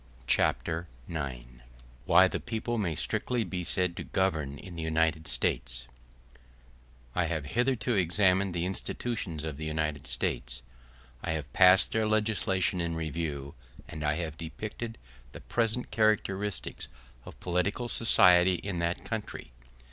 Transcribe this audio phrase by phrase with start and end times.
[0.25, 1.61] Chapter IX:
[2.05, 5.85] Why The People May Strictly Be Said To Govern In The United States
[7.13, 10.63] I have hitherto examined the institutions of the United States;
[11.21, 13.53] I have passed their legislation in review,
[13.87, 14.97] and I have depicted
[15.33, 16.87] the present characteristics
[17.23, 19.51] of political society in that country.